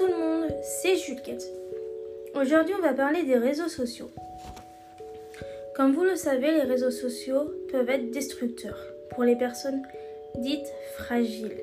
[0.00, 1.44] tout le monde, c'est Juliette.
[2.34, 4.10] Aujourd'hui, on va parler des réseaux sociaux.
[5.74, 8.78] Comme vous le savez, les réseaux sociaux peuvent être destructeurs
[9.10, 9.82] pour les personnes
[10.38, 11.60] dites fragiles,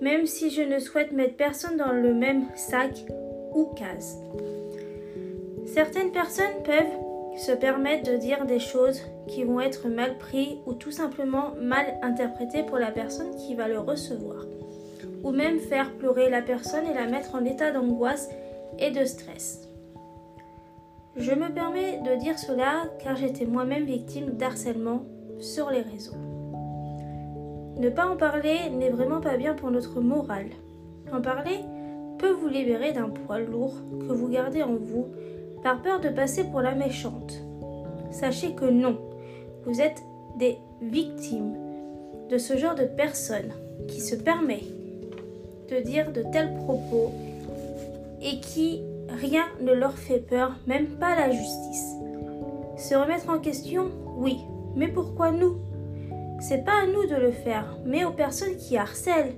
[0.00, 3.04] même si je ne souhaite mettre personne dans le même sac
[3.54, 4.18] ou case.
[5.66, 10.74] Certaines personnes peuvent se permettre de dire des choses qui vont être mal prises ou
[10.74, 14.44] tout simplement mal interprétées pour la personne qui va le recevoir
[15.22, 18.28] ou même faire pleurer la personne et la mettre en état d'angoisse
[18.78, 19.68] et de stress.
[21.16, 25.04] Je me permets de dire cela car j'étais moi-même victime d'harcèlement
[25.38, 26.16] sur les réseaux.
[27.78, 30.50] Ne pas en parler n'est vraiment pas bien pour notre morale.
[31.12, 31.60] En parler
[32.18, 35.08] peut vous libérer d'un poids lourd que vous gardez en vous
[35.62, 37.42] par peur de passer pour la méchante.
[38.10, 38.98] Sachez que non,
[39.64, 40.02] vous êtes
[40.38, 41.54] des victimes
[42.30, 43.52] de ce genre de personnes
[43.88, 44.62] qui se permet
[45.72, 47.10] de dire de tels propos
[48.20, 51.94] et qui rien ne leur fait peur, même pas la justice.
[52.76, 54.38] Se remettre en question, oui,
[54.76, 55.56] mais pourquoi nous?
[56.40, 59.34] C'est pas à nous de le faire, mais aux personnes qui harcèlent.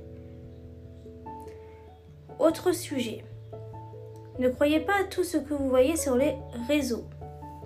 [2.39, 3.25] Autre sujet.
[4.39, 6.35] Ne croyez pas à tout ce que vous voyez sur les
[6.69, 7.05] réseaux.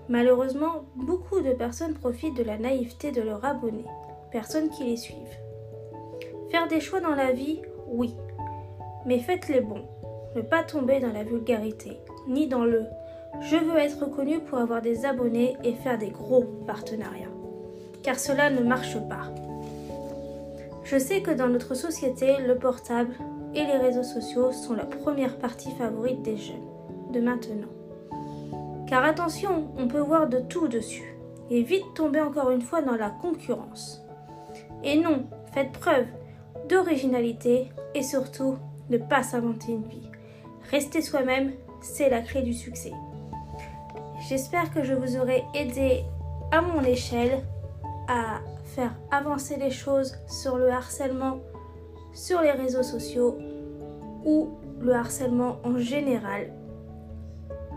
[0.08, 3.86] Malheureusement, beaucoup de personnes profitent de la naïveté de leurs abonnés,
[4.30, 5.38] personnes qui les suivent.
[6.50, 8.14] Faire des choix dans la vie, oui,
[9.08, 9.86] mais faites les bons.
[10.36, 12.84] Ne pas tomber dans la vulgarité, ni dans le
[13.40, 17.28] je veux être connu pour avoir des abonnés et faire des gros partenariats.
[18.02, 19.32] Car cela ne marche pas.
[20.84, 23.14] Je sais que dans notre société, le portable
[23.54, 26.66] et les réseaux sociaux sont la première partie favorite des jeunes
[27.12, 27.68] de maintenant.
[28.86, 31.14] Car attention, on peut voir de tout dessus
[31.50, 34.02] et vite tomber encore une fois dans la concurrence.
[34.82, 36.06] Et non, faites preuve
[36.68, 38.56] d'originalité et surtout
[38.90, 40.10] ne pas s'inventer une vie.
[40.70, 42.92] Rester soi-même, c'est la clé du succès.
[44.28, 46.04] J'espère que je vous aurai aidé
[46.50, 47.44] à mon échelle
[48.08, 51.38] à faire avancer les choses sur le harcèlement
[52.12, 53.38] sur les réseaux sociaux
[54.24, 56.52] ou le harcèlement en général.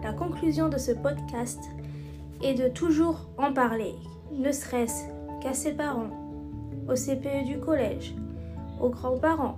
[0.04, 1.60] La conclusion de ce podcast
[2.42, 3.94] est de toujours en parler,
[4.32, 5.04] ne serait-ce
[5.42, 6.10] qu'à ses parents,
[6.90, 8.16] au CPE du collège,
[8.82, 9.58] aux grands-parents,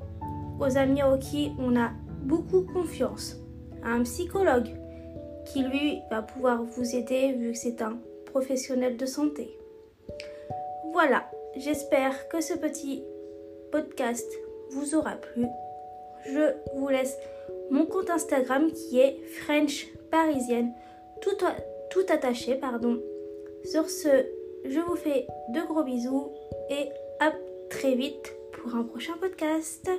[0.59, 1.91] aux amis à qui on a
[2.24, 3.38] beaucoup confiance,
[3.84, 4.69] à un psychologue
[5.46, 9.58] qui lui va pouvoir vous aider vu que c'est un professionnel de santé.
[10.94, 13.03] Voilà, j'espère que ce petit
[13.72, 14.31] podcast
[14.72, 15.46] vous aura plu.
[16.25, 17.18] Je vous laisse
[17.70, 20.74] mon compte Instagram qui est French Parisienne,
[21.22, 21.35] tout,
[21.90, 23.02] tout attaché, pardon.
[23.64, 24.08] Sur ce,
[24.66, 26.31] je vous fais de gros bisous
[26.70, 26.90] et
[27.20, 27.31] à
[27.70, 29.91] très vite pour un prochain podcast.